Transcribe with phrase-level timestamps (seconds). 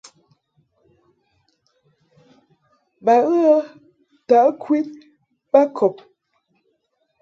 [3.05, 3.53] Ba ghə
[4.25, 4.87] ntaʼ ŋkwin
[5.51, 5.95] ma kɔb.